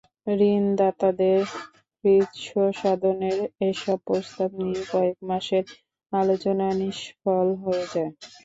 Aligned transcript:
ঋণদাতাদের 0.47 1.39
কৃচ্ছ্রসাধনের 2.03 3.37
এসব 3.69 3.97
প্রস্তাব 4.07 4.49
নিয়ে 4.59 4.81
কয়েক 4.91 5.17
মাসের 5.29 5.63
আলোচনা 6.13 6.67
নিষ্ফল 6.79 7.47
হয়ে 7.63 7.85
যায়। 7.93 8.11